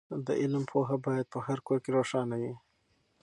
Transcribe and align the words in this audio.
د 0.25 0.29
علم 0.41 0.63
ډېوه 0.69 0.95
باید 1.05 1.25
په 1.33 1.39
هر 1.45 1.57
کور 1.67 1.77
کې 1.83 1.89
روښانه 1.97 2.35
وي. 2.41 2.53